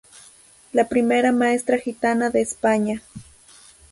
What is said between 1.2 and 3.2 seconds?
maestra gitana de España.